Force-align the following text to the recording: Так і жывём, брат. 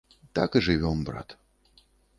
Так 0.39 0.57
і 0.59 0.63
жывём, 0.69 1.05
брат. 1.11 1.39